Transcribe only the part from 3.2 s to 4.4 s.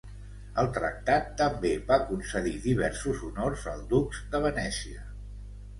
honors al Dux